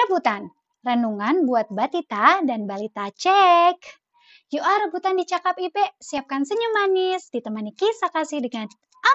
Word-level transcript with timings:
Rebutan, 0.00 0.48
renungan 0.80 1.44
buat 1.44 1.68
Batita 1.68 2.40
dan 2.48 2.64
Balita 2.64 3.12
cek. 3.12 3.76
Yuk 4.48 4.64
ah 4.64 4.88
rebutan 4.88 5.20
di 5.20 5.28
Cakap 5.28 5.60
IP, 5.60 5.76
siapkan 6.00 6.40
senyum 6.40 6.72
manis, 6.72 7.28
ditemani 7.28 7.76
kisah 7.76 8.08
kasih 8.08 8.40
dengan 8.40 8.64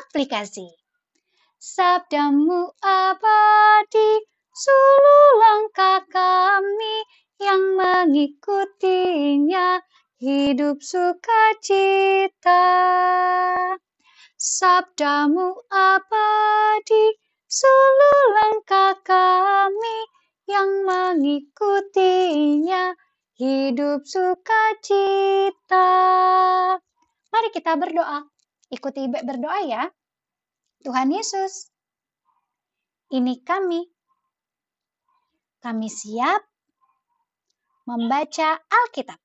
aplikasi. 0.05 0.69
Sabdamu 1.57 2.69
abadi, 2.85 4.29
suluh 4.53 5.25
langkah 5.41 6.05
kami 6.05 7.01
yang 7.41 7.81
mengikutinya, 7.81 9.81
hidup 10.21 10.85
sukacita. 10.85 12.61
Sabdamu 14.37 15.65
abadi, 15.73 17.05
suluh 17.49 18.21
langkah 18.37 19.01
kami 19.01 20.13
yang 20.45 20.85
mengikutinya, 20.85 22.93
hidup 23.35 24.05
sukacita. 24.05 25.89
Mari 27.33 27.49
kita 27.51 27.75
berdoa. 27.75 28.23
Ikuti 28.69 29.09
Ibe 29.09 29.25
berdoa 29.25 29.59
ya. 29.65 29.89
Tuhan 30.85 31.09
Yesus, 31.09 31.73
ini 33.13 33.41
kami. 33.41 33.89
Kami 35.61 35.89
siap 35.89 36.45
membaca 37.89 38.61
Alkitab. 38.69 39.17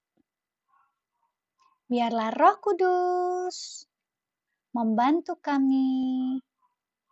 Biarlah 1.91 2.31
Roh 2.33 2.57
Kudus 2.65 3.85
membantu 4.73 5.37
kami 5.37 6.41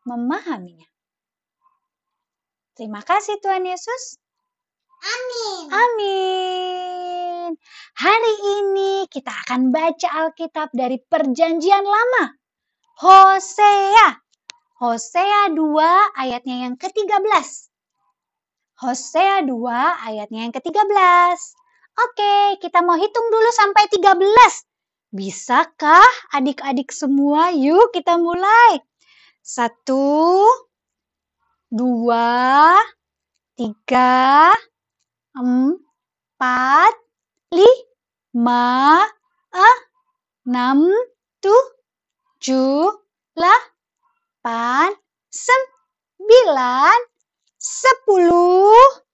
memahaminya. 0.07 0.87
Terima 2.79 3.03
kasih 3.03 3.43
Tuhan 3.43 3.67
Yesus. 3.67 4.23
Amin. 5.03 5.67
Amin. 5.67 7.51
Hari 7.99 8.35
ini 8.55 9.03
kita 9.11 9.35
akan 9.35 9.75
baca 9.75 10.07
Alkitab 10.07 10.71
dari 10.71 11.03
Perjanjian 11.03 11.83
Lama. 11.83 12.39
Hosea. 13.03 14.23
Hosea 14.79 15.51
2 15.51 16.23
ayatnya 16.23 16.71
yang 16.71 16.79
ke-13. 16.79 17.19
Hosea 18.79 19.43
2 19.43 19.59
ayatnya 20.15 20.47
yang 20.47 20.55
ke-13. 20.55 21.35
Oke, 21.99 22.63
kita 22.63 22.79
mau 22.87 22.95
hitung 22.95 23.27
dulu 23.27 23.51
sampai 23.59 23.91
13. 23.91 24.23
Bisakah 25.11 26.07
adik-adik 26.31 26.95
semua? 26.95 27.51
Yuk 27.51 27.91
kita 27.91 28.23
mulai. 28.23 28.79
Satu, 29.43 30.47
dua, 31.69 32.81
tiga, 33.53 34.57
empat, 35.37 36.95
lima, 37.53 39.05
enam, 40.49 40.89
tujuh, 41.45 42.89
delapan, 43.37 44.97
sembilan, 45.29 46.99
sepuluh, 47.61 49.05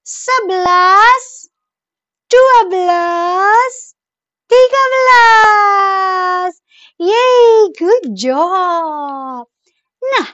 sebelas, 0.00 1.52
dua 2.24 2.58
belas, 2.72 3.92
tiga 4.48 4.82
belas. 4.88 6.52
Yeay, 6.98 7.70
good 7.76 8.16
job. 8.16 9.44
Nah, 10.00 10.28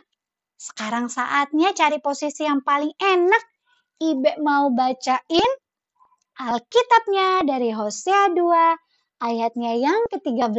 sekarang 0.65 1.13
saatnya 1.13 1.77
cari 1.77 2.01
posisi 2.01 2.49
yang 2.49 2.65
paling 2.65 2.97
enak 2.97 3.45
Ibe 4.01 4.41
mau 4.41 4.73
bacain 4.73 5.51
Alkitabnya 6.35 7.47
dari 7.47 7.71
Hosea 7.71 8.33
2 8.33 9.23
ayatnya 9.23 9.73
yang 9.79 10.03
ke-13. 10.11 10.57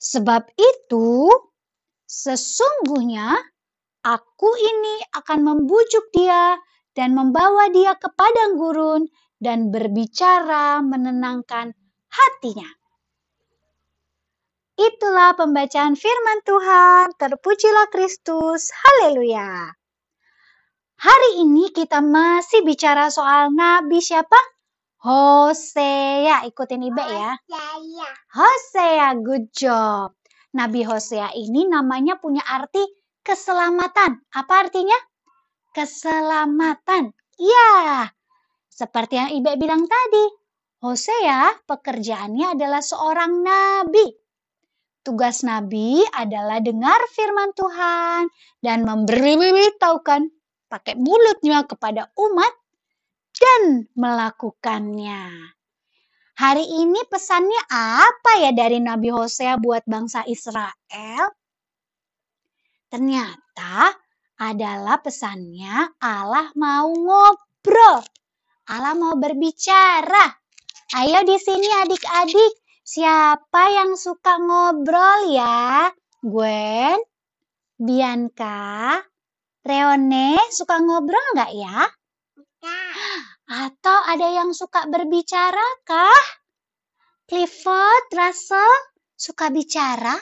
Sebab 0.00 0.48
itu, 0.56 1.28
sesungguhnya 2.08 3.36
aku 4.00 4.48
ini 4.48 5.04
akan 5.12 5.38
membujuk 5.44 6.08
dia 6.16 6.56
dan 6.96 7.12
membawa 7.12 7.68
dia 7.68 8.00
ke 8.00 8.08
padang 8.16 8.56
gurun 8.56 9.02
dan 9.36 9.68
berbicara 9.68 10.80
menenangkan 10.80 11.76
hatinya. 12.08 12.70
Itulah 14.74 15.38
pembacaan 15.38 15.94
firman 15.94 16.42
Tuhan. 16.42 17.14
Terpujilah 17.14 17.86
Kristus. 17.94 18.74
Haleluya. 18.74 19.70
Hari 20.98 21.30
ini 21.46 21.70
kita 21.70 22.02
masih 22.02 22.66
bicara 22.66 23.06
soal 23.06 23.54
nabi 23.54 24.02
siapa? 24.02 24.34
Hosea. 24.98 26.42
Ikutin 26.50 26.90
Ibe 26.90 27.04
ya. 27.06 27.38
Hosea. 27.38 28.08
Hosea, 28.34 29.08
good 29.22 29.46
job. 29.54 30.18
Nabi 30.58 30.82
Hosea 30.82 31.30
ini 31.38 31.70
namanya 31.70 32.18
punya 32.18 32.42
arti 32.42 32.82
keselamatan. 33.22 34.26
Apa 34.34 34.66
artinya? 34.66 34.98
Keselamatan. 35.70 37.14
Ya, 37.38 38.10
seperti 38.70 39.18
yang 39.22 39.30
Ibe 39.30 39.54
bilang 39.54 39.86
tadi. 39.86 40.24
Hosea 40.82 41.62
pekerjaannya 41.62 42.58
adalah 42.58 42.82
seorang 42.82 43.42
nabi. 43.42 44.23
Tugas 45.04 45.44
nabi 45.44 46.00
adalah 46.16 46.64
dengar 46.64 46.96
firman 47.12 47.52
Tuhan 47.52 48.24
dan 48.64 48.88
memberitahukan 48.88 50.32
pakai 50.72 50.96
mulutnya 50.96 51.68
kepada 51.68 52.08
umat 52.16 52.52
dan 53.36 53.84
melakukannya. 53.92 55.52
Hari 56.34 56.66
ini 56.66 57.04
pesannya 57.06 57.62
apa 57.70 58.42
ya 58.42 58.50
dari 58.50 58.82
Nabi 58.82 59.12
Hosea 59.12 59.54
buat 59.60 59.86
bangsa 59.86 60.26
Israel? 60.26 61.30
Ternyata 62.90 63.94
adalah 64.40 64.98
pesannya 64.98 66.00
Allah 66.00 66.50
mau 66.58 66.90
ngobrol. 66.90 68.02
Allah 68.72 68.96
mau 68.98 69.14
berbicara. 69.14 70.32
Ayo 70.96 71.22
di 71.22 71.36
sini 71.38 71.68
adik-adik, 71.86 72.52
siapa 72.84 73.72
yang 73.72 73.96
suka 73.96 74.36
ngobrol 74.36 75.32
ya? 75.32 75.88
Gwen, 76.20 77.00
Bianca, 77.80 79.00
Reone 79.64 80.36
suka 80.52 80.76
ngobrol 80.84 81.24
nggak 81.32 81.52
ya? 81.56 81.88
Atau 83.48 83.98
ada 84.08 84.28
yang 84.28 84.52
suka 84.52 84.84
berbicara 84.88 85.64
kah? 85.88 86.24
Clifford, 87.24 88.12
Russell 88.12 88.72
suka 89.16 89.48
bicara? 89.48 90.12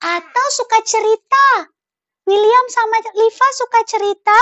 Atau 0.00 0.46
suka 0.48 0.80
cerita? 0.84 1.68
William 2.24 2.66
sama 2.72 2.96
Liva 3.12 3.48
suka 3.52 3.80
cerita? 3.84 4.40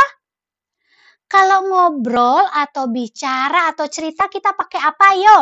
Kalau 1.30 1.66
ngobrol 1.66 2.42
atau 2.50 2.90
bicara 2.90 3.70
atau 3.70 3.86
cerita 3.86 4.26
kita 4.30 4.54
pakai 4.54 4.80
apa 4.82 5.08
yo? 5.18 5.38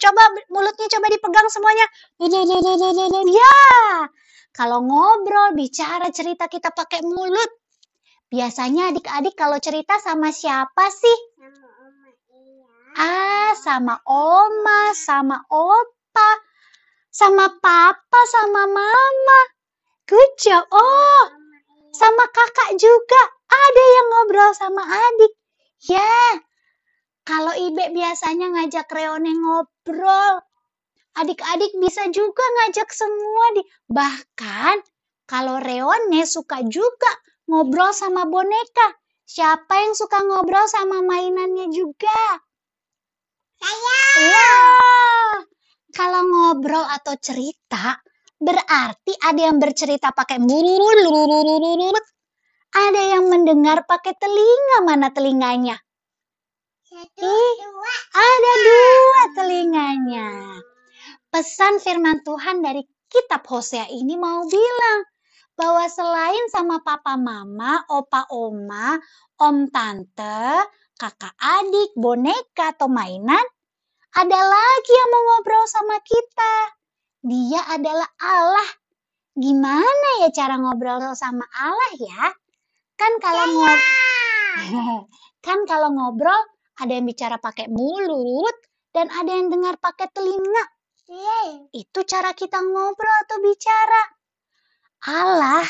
Coba 0.00 0.22
mulutnya 0.48 0.86
coba 0.88 1.06
dipegang 1.12 1.48
semuanya. 1.52 1.86
Ya, 3.28 3.60
kalau 4.56 4.80
ngobrol, 4.80 5.52
bicara, 5.52 6.08
cerita 6.08 6.48
kita 6.48 6.72
pakai 6.72 7.04
mulut. 7.04 7.52
Biasanya 8.32 8.96
adik-adik 8.96 9.36
kalau 9.36 9.60
cerita 9.60 10.00
sama 10.00 10.32
siapa 10.32 10.88
sih? 10.88 11.18
Ah, 12.96 13.52
sama 13.60 14.00
oma, 14.08 14.96
sama 14.96 15.44
opa, 15.52 16.30
sama 17.12 17.60
papa, 17.60 18.20
sama 18.32 18.64
mama. 18.64 19.40
Good. 20.08 20.32
Oh, 20.72 21.24
sama 21.92 22.24
kakak 22.32 22.80
juga. 22.80 23.22
Ada 23.52 23.84
yang 23.84 24.06
ngobrol 24.10 24.50
sama 24.56 24.82
adik. 24.86 25.32
Ya, 25.86 26.40
kalau 27.24 27.52
Ibe 27.54 27.92
biasanya 27.92 28.50
ngajak 28.54 28.88
Reone 28.90 29.32
ngobrol, 29.36 30.40
adik-adik 31.16 31.72
bisa 31.78 32.08
juga 32.08 32.42
ngajak 32.60 32.88
semua 32.90 33.44
di 33.58 33.62
bahkan 33.90 34.80
kalau 35.30 35.62
Reone 35.62 36.26
suka 36.26 36.64
juga 36.66 37.10
ngobrol 37.46 37.94
sama 37.94 38.26
boneka. 38.26 38.98
Siapa 39.30 39.78
yang 39.78 39.94
suka 39.94 40.18
ngobrol 40.26 40.66
sama 40.66 41.06
mainannya 41.06 41.70
juga? 41.70 42.42
Saya. 43.62 44.02
Ya. 44.26 44.52
Kalau 45.94 46.22
ngobrol 46.26 46.82
atau 46.82 47.14
cerita 47.18 47.98
berarti 48.40 49.14
ada 49.22 49.50
yang 49.50 49.62
bercerita 49.62 50.10
pakai 50.10 50.42
mulut, 50.42 51.94
ada 52.74 53.02
yang 53.06 53.30
mendengar 53.30 53.86
pakai 53.86 54.18
telinga. 54.18 54.82
Mana 54.82 55.14
telinganya? 55.14 55.78
Satu, 56.90 57.22
dua. 57.22 57.94
ada 58.18 58.52
dua 58.66 59.22
telinganya. 59.38 60.58
Pesan 61.30 61.78
firman 61.78 62.18
Tuhan 62.26 62.66
dari 62.66 62.82
kitab 63.06 63.46
Hosea 63.46 63.86
ini 63.94 64.18
mau 64.18 64.42
bilang 64.50 65.06
bahwa 65.54 65.86
selain 65.86 66.50
sama 66.50 66.82
papa 66.82 67.14
mama, 67.14 67.86
opa 67.86 68.26
oma, 68.34 68.98
om 69.38 69.70
tante, 69.70 70.66
kakak 70.98 71.30
adik, 71.38 71.94
boneka 71.94 72.74
atau 72.74 72.90
mainan, 72.90 73.46
ada 74.18 74.40
lagi 74.50 74.90
yang 74.90 75.10
mau 75.14 75.22
ngobrol 75.30 75.70
sama 75.70 75.94
kita. 76.02 76.54
Dia 77.22 77.70
adalah 77.70 78.10
Allah. 78.18 78.70
Gimana 79.38 80.26
ya 80.26 80.34
cara 80.34 80.58
ngobrol 80.58 81.14
sama 81.14 81.46
Allah 81.54 81.92
ya? 82.02 82.34
Kan 82.98 83.14
kalau 83.22 83.46
ngobrol 83.46 83.78
kan 85.46 85.58
kalau 85.70 85.94
ngobrol 85.94 86.42
ada 86.80 86.92
yang 86.96 87.04
bicara 87.04 87.36
pakai 87.36 87.68
mulut 87.68 88.56
dan 88.90 89.12
ada 89.12 89.30
yang 89.30 89.52
dengar 89.52 89.76
pakai 89.76 90.08
telinga. 90.16 90.64
Itu 91.76 92.06
cara 92.08 92.32
kita 92.32 92.58
ngobrol 92.62 93.16
atau 93.26 93.38
bicara. 93.44 94.02
Allah 95.10 95.66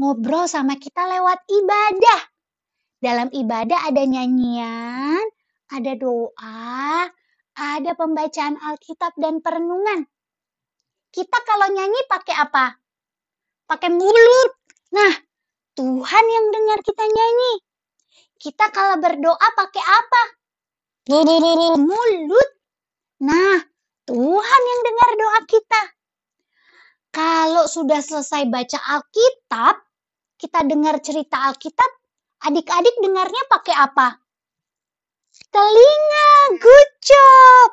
ngobrol 0.00 0.48
sama 0.48 0.80
kita 0.80 1.04
lewat 1.04 1.44
ibadah. 1.48 2.20
Dalam 2.96 3.28
ibadah 3.32 3.92
ada 3.92 4.02
nyanyian, 4.08 5.24
ada 5.68 5.92
doa, 6.00 7.04
ada 7.56 7.92
pembacaan 7.92 8.56
Alkitab 8.56 9.12
dan 9.20 9.44
perenungan. 9.44 10.08
Kita 11.12 11.38
kalau 11.44 11.68
nyanyi 11.72 12.00
pakai 12.08 12.36
apa? 12.36 12.76
Pakai 13.68 13.90
mulut. 13.92 14.52
Nah, 14.92 15.12
Tuhan 15.76 16.24
yang 16.24 16.46
dengar 16.52 16.78
kita 16.80 17.04
nyanyi. 17.04 17.54
Kita 18.36 18.68
kalau 18.72 19.00
berdoa 19.00 19.48
pakai 19.56 19.84
apa? 19.84 20.22
Mulut. 21.06 22.50
Nah, 23.22 23.56
Tuhan 24.10 24.60
yang 24.66 24.80
dengar 24.82 25.10
doa 25.14 25.40
kita. 25.46 25.82
Kalau 27.14 27.64
sudah 27.70 28.02
selesai 28.02 28.50
baca 28.50 28.74
Alkitab, 28.74 29.86
kita 30.34 30.66
dengar 30.66 30.98
cerita 30.98 31.46
Alkitab, 31.46 31.90
adik-adik 32.42 32.92
dengarnya 32.98 33.42
pakai 33.46 33.74
apa? 33.78 34.18
Telinga, 35.54 36.58
good 36.58 36.90
job. 37.06 37.70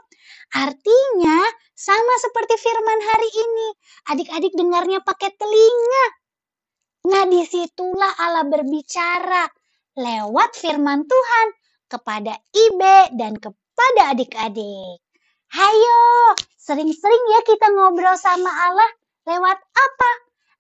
Artinya 0.54 1.42
sama 1.74 2.14
seperti 2.22 2.54
firman 2.62 3.00
hari 3.02 3.30
ini. 3.34 3.68
Adik-adik 4.14 4.54
dengarnya 4.54 5.02
pakai 5.02 5.34
telinga. 5.34 6.06
Nah 7.10 7.26
di 7.26 7.42
situlah 7.50 8.14
Allah 8.22 8.46
berbicara 8.46 9.50
lewat 9.98 10.54
firman 10.54 11.02
Tuhan 11.04 11.48
kepada 11.94 12.34
Ibe 12.50 13.14
dan 13.14 13.38
kepada 13.38 14.18
adik-adik. 14.18 14.98
Hayo, 15.54 16.02
sering-sering 16.58 17.24
ya 17.30 17.46
kita 17.46 17.70
ngobrol 17.70 18.18
sama 18.18 18.50
Allah 18.50 18.90
lewat 19.30 19.62
apa? 19.62 20.12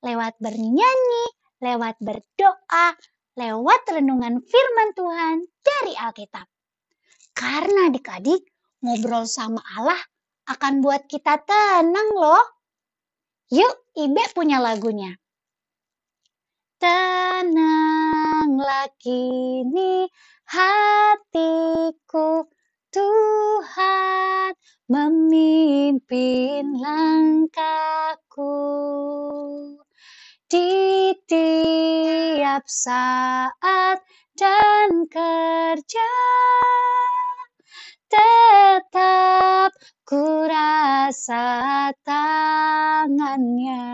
Lewat 0.06 0.38
bernyanyi, 0.38 1.26
lewat 1.58 1.98
berdoa, 1.98 2.94
lewat 3.34 3.82
renungan 3.90 4.46
firman 4.46 4.90
Tuhan 4.94 5.38
dari 5.66 5.94
Alkitab. 5.98 6.46
Karena 7.34 7.90
adik-adik 7.90 8.46
ngobrol 8.86 9.26
sama 9.26 9.66
Allah 9.74 9.98
akan 10.46 10.86
buat 10.86 11.10
kita 11.10 11.42
tenang 11.42 12.14
loh. 12.14 12.46
Yuk, 13.50 13.74
Ibe 13.98 14.24
punya 14.38 14.62
lagunya. 14.62 15.18
Tenanglah 18.54 18.86
kini 19.02 20.06
hatiku, 20.46 22.46
Tuhan 22.94 24.54
memimpin 24.86 26.78
langkahku. 26.78 28.54
Di 30.46 30.70
tiap 31.26 32.70
saat 32.70 34.06
dan 34.38 35.10
kerja, 35.10 36.14
tetap 38.06 39.74
ku 40.06 40.46
rasa 40.46 41.90
tangannya. 42.06 43.93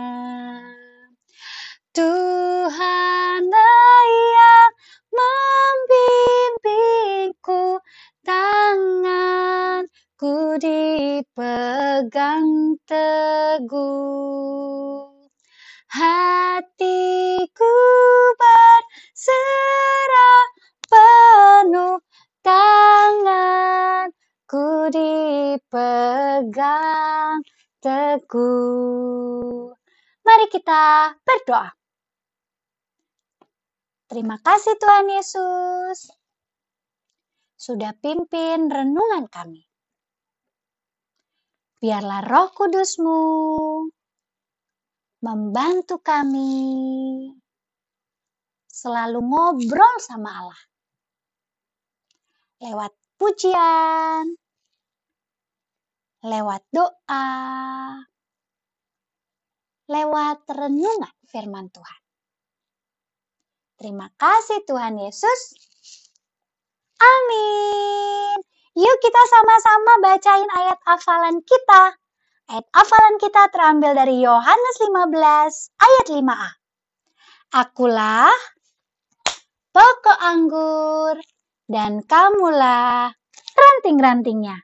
Terima 34.10 34.42
kasih 34.42 34.74
Tuhan 34.74 35.06
Yesus 35.06 36.10
sudah 37.54 37.94
pimpin 37.94 38.66
renungan 38.66 39.30
kami. 39.30 39.62
Biarlah 41.78 42.26
roh 42.26 42.50
kudusmu 42.50 43.22
membantu 45.22 46.02
kami 46.02 46.58
selalu 48.66 49.22
ngobrol 49.22 49.94
sama 50.02 50.42
Allah. 50.42 50.62
Lewat 52.66 52.92
pujian, 53.14 54.26
lewat 56.26 56.66
doa, 56.74 57.30
lewat 59.86 60.38
renungan 60.50 61.14
firman 61.30 61.70
Tuhan. 61.70 61.99
Terima 63.80 64.12
kasih 64.20 64.60
Tuhan 64.68 65.00
Yesus. 65.00 65.56
Amin. 67.00 68.36
Yuk 68.76 68.96
kita 69.00 69.22
sama-sama 69.32 69.92
bacain 70.04 70.50
ayat 70.52 70.76
hafalan 70.84 71.40
kita. 71.40 71.96
Ayat 72.52 72.68
hafalan 72.76 73.16
kita 73.16 73.48
terambil 73.48 73.96
dari 73.96 74.20
Yohanes 74.20 74.76
15 74.84 75.80
ayat 75.80 76.06
5a. 76.12 76.50
Akulah 77.56 78.36
pokok 79.72 80.18
anggur 80.28 81.16
dan 81.64 82.04
kamulah 82.04 83.08
ranting-rantingnya. 83.56 84.60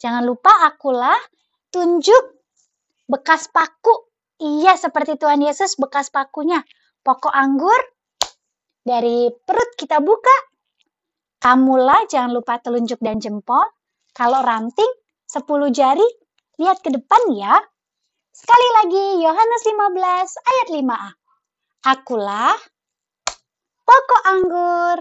Jangan 0.00 0.24
lupa 0.24 0.72
akulah 0.72 1.20
tunjuk 1.68 2.40
bekas 3.12 3.52
paku. 3.52 4.08
Iya 4.40 4.80
seperti 4.80 5.20
Tuhan 5.20 5.44
Yesus 5.44 5.76
bekas 5.76 6.08
pakunya. 6.08 6.64
Pokok 7.04 7.28
anggur 7.30 7.93
dari 8.84 9.32
perut 9.32 9.70
kita 9.80 9.98
buka. 10.04 10.36
Kamulah 11.40 12.04
jangan 12.08 12.36
lupa 12.36 12.60
telunjuk 12.60 13.00
dan 13.00 13.18
jempol. 13.18 13.64
Kalau 14.14 14.44
ranting, 14.44 14.88
10 15.26 15.44
jari, 15.74 16.06
lihat 16.60 16.84
ke 16.84 16.92
depan 16.92 17.34
ya. 17.34 17.58
Sekali 18.30 18.68
lagi, 18.80 19.04
Yohanes 19.24 19.62
15 19.66 20.30
ayat 20.38 20.68
5a. 20.70 21.10
Akulah 21.84 22.56
pokok 23.84 24.22
anggur 24.24 24.96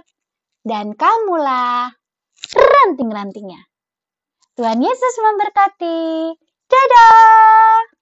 dan 0.67 0.91
kamulah 0.95 1.95
ranting-rantingnya. 2.51 3.63
Tuhan 4.59 4.83
Yesus 4.83 5.15
memberkati. 5.17 6.35
Dadah! 6.67 7.92